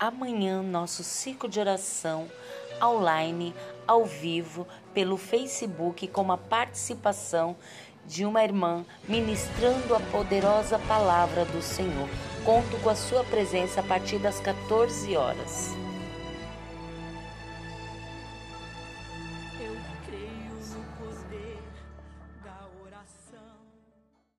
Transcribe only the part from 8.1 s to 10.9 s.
uma irmã ministrando a poderosa